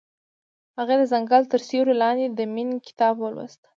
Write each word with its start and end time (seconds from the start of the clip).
هغې 0.77 0.95
د 0.99 1.03
ځنګل 1.11 1.43
تر 1.51 1.61
سیوري 1.67 1.95
لاندې 2.01 2.25
د 2.29 2.39
مینې 2.53 2.77
کتاب 2.87 3.13
ولوست. 3.19 3.61